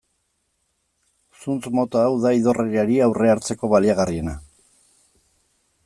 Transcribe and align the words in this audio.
Zuntz 1.41 1.69
mota 1.79 2.01
hau 2.05 2.15
da 2.23 2.31
idorreriari 2.39 2.99
aurre 3.09 3.31
hartzeko 3.35 3.71
baliagarriena. 3.75 4.35